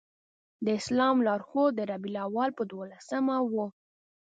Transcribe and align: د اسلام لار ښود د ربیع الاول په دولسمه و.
د 0.65 0.67
اسلام 0.79 1.15
لار 1.27 1.41
ښود 1.49 1.71
د 1.75 1.79
ربیع 1.91 2.11
الاول 2.13 2.49
په 2.57 2.63
دولسمه 2.71 3.35
و. 3.51 3.53